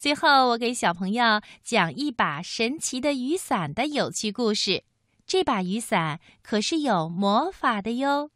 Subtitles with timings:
[0.00, 4.82] 最后，我给小朋友讲一把神奇的雨伞的有趣故事。
[5.26, 8.30] 这把雨伞可是有魔法的哟。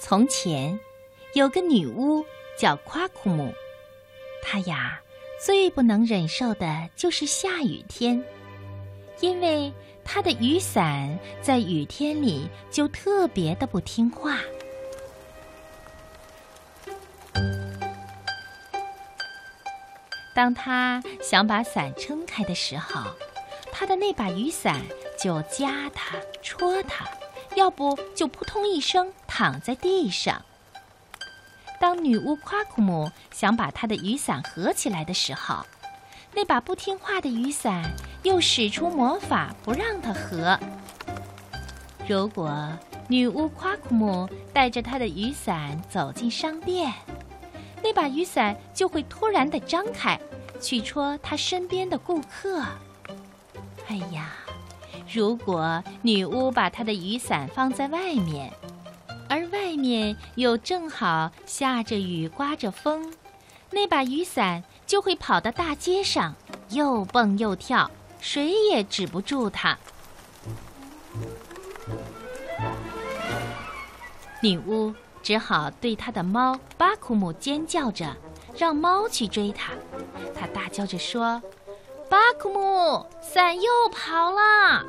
[0.00, 0.80] 从前，
[1.34, 2.24] 有个女巫
[2.58, 3.52] 叫夸库姆，
[4.42, 4.98] 她呀
[5.44, 8.24] 最不能忍受的就是下雨天，
[9.20, 9.70] 因为
[10.02, 14.38] 她的雨伞在雨天里就特别的不听话。
[20.34, 23.02] 当他想把伞撑开的时候，
[23.70, 24.80] 他的那把雨伞
[25.18, 27.06] 就夹他、戳他，
[27.54, 30.42] 要不就扑通一声躺在地上。
[31.78, 35.66] 当女巫夸库姆想把她的雨伞合起来的时候，
[36.32, 37.82] 那把不听话的雨伞
[38.22, 40.58] 又使出魔法不让它合。
[42.08, 42.56] 如果
[43.08, 46.92] 女巫夸库姆带着她的雨伞走进商店，
[47.82, 50.18] 那把雨伞就会突然的张开，
[50.60, 52.62] 去戳他身边的顾客。
[53.88, 54.30] 哎呀，
[55.12, 58.52] 如果女巫把她的雨伞放在外面，
[59.28, 63.12] 而外面又正好下着雨、刮着风，
[63.70, 66.34] 那把雨伞就会跑到大街上，
[66.70, 69.76] 又蹦又跳，谁也止不住它。
[74.40, 74.94] 女巫。
[75.22, 78.16] 只好对他的猫巴库姆尖叫着，
[78.56, 79.72] 让猫去追他。
[80.34, 81.40] 他大叫着说
[82.10, 84.84] ：“巴库姆，伞又跑了！”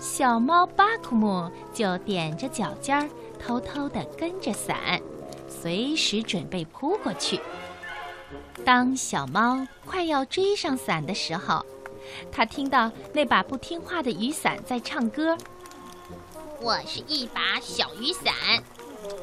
[0.00, 4.98] 小猫巴库姆就踮着脚尖儿，偷偷地跟着伞，
[5.46, 7.38] 随时准备扑过去。
[8.64, 11.64] 当小猫快要追上伞的时候，
[12.32, 15.36] 它听到那把不听话的雨伞在唱歌
[16.60, 18.32] ：“我是一把小雨伞。”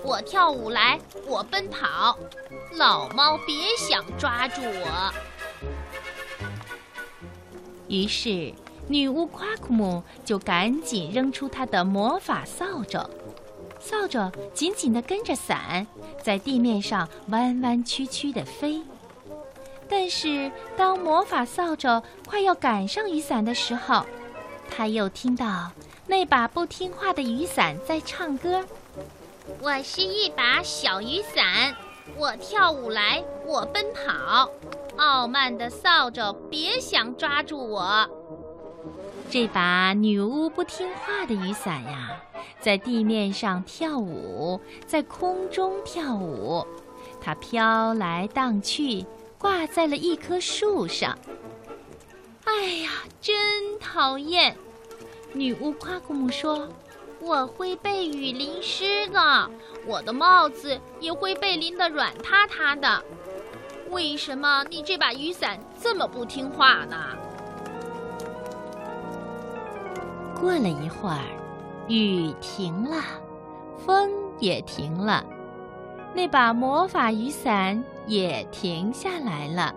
[0.04, 2.18] 我跳舞来，我奔跑，
[2.74, 5.14] 老猫别想抓住我。
[7.88, 8.54] 于是，
[8.88, 13.10] 女巫夸库姆就赶紧扔出她的魔法扫帚，
[13.80, 15.86] 扫帚紧紧地跟着伞，
[16.22, 18.82] 在地面上弯弯曲曲地飞。
[19.90, 24.06] 但是，当魔法扫帚快要赶上雨伞的时候，
[24.70, 25.72] 他又听到
[26.06, 28.66] 那把不听话的雨伞在唱歌。
[29.62, 31.76] 我是一把小雨伞，
[32.18, 34.50] 我跳舞来，我奔跑，
[34.98, 38.10] 傲慢的扫帚别想抓住我。
[39.30, 42.22] 这把女巫不听话的雨伞呀，
[42.60, 46.66] 在地面上跳舞，在空中跳舞，
[47.22, 49.06] 它飘来荡去，
[49.38, 51.18] 挂在了一棵树上。
[52.44, 52.90] 哎呀，
[53.22, 54.58] 真讨厌！
[55.32, 56.68] 女巫夸库姆说。
[57.20, 59.50] 我会被雨淋湿的，
[59.86, 63.04] 我的帽子也会被淋得软塌塌的。
[63.90, 66.96] 为什么你这把雨伞这么不听话呢？
[70.40, 71.20] 过了一会儿，
[71.88, 73.02] 雨停了，
[73.86, 75.26] 风也停了，
[76.14, 79.74] 那把魔法雨伞也停下来了。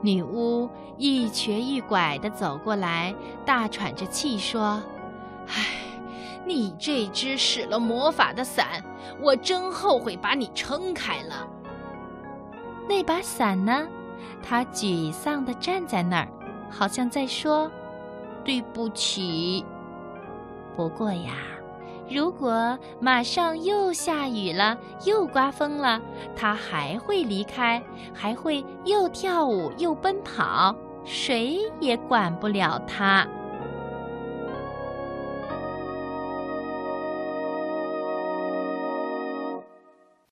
[0.00, 3.14] 女巫一瘸一拐地走过来，
[3.46, 4.82] 大喘着气说
[5.46, 5.78] ：“唉。”
[6.46, 8.82] 你这只使了魔法的伞，
[9.20, 11.46] 我真后悔把你撑开了。
[12.88, 13.86] 那把伞呢？
[14.42, 16.28] 它沮丧地站在那儿，
[16.68, 17.70] 好像在说
[18.44, 19.64] ：“对不起。”
[20.76, 21.32] 不过呀，
[22.10, 26.00] 如果马上又下雨了，又刮风了，
[26.34, 33.26] 它还会离开，还会又跳舞又奔跑，谁也管不了它。